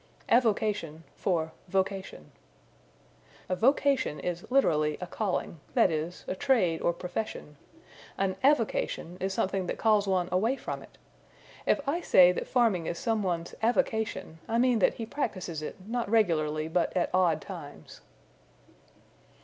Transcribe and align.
Avocation 0.29 1.03
for 1.15 1.51
Vocation. 1.67 2.31
A 3.47 3.55
vocation 3.55 4.19
is, 4.19 4.49
literally, 4.49 4.97
a 4.99 5.05
calling; 5.05 5.59
that 5.75 5.91
is, 5.91 6.25
a 6.27 6.33
trade 6.33 6.81
or 6.81 6.91
profession. 6.91 7.55
An 8.17 8.35
avocation 8.43 9.15
is 9.19 9.31
something 9.31 9.67
that 9.67 9.77
calls 9.77 10.07
one 10.07 10.27
away 10.31 10.55
from 10.55 10.81
it. 10.81 10.97
If 11.67 11.87
I 11.87 12.01
say 12.01 12.31
that 12.31 12.47
farming 12.47 12.87
is 12.87 12.97
some 12.97 13.21
one's 13.21 13.53
avocation 13.61 14.39
I 14.47 14.57
mean 14.57 14.79
that 14.79 14.95
he 14.95 15.05
practises 15.05 15.61
it, 15.61 15.75
not 15.87 16.09
regularly, 16.09 16.67
but 16.67 16.97
at 16.97 17.11
odd 17.13 17.39
times. 17.39 18.01